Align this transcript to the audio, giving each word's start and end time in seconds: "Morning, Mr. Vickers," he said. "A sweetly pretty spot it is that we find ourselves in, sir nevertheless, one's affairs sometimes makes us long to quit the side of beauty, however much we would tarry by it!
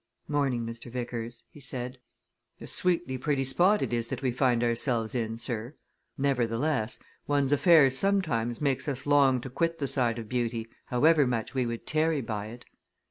"Morning, 0.27 0.65
Mr. 0.65 0.91
Vickers," 0.91 1.43
he 1.51 1.59
said. 1.59 1.99
"A 2.59 2.65
sweetly 2.65 3.19
pretty 3.19 3.43
spot 3.43 3.83
it 3.83 3.93
is 3.93 4.07
that 4.07 4.23
we 4.23 4.31
find 4.31 4.63
ourselves 4.63 5.13
in, 5.13 5.37
sir 5.37 5.75
nevertheless, 6.17 6.97
one's 7.27 7.51
affairs 7.53 7.99
sometimes 7.99 8.59
makes 8.59 8.87
us 8.87 9.05
long 9.05 9.39
to 9.41 9.49
quit 9.51 9.77
the 9.77 9.85
side 9.85 10.17
of 10.17 10.27
beauty, 10.27 10.67
however 10.85 11.27
much 11.27 11.53
we 11.53 11.67
would 11.67 11.85
tarry 11.85 12.21
by 12.21 12.47
it! 12.47 12.65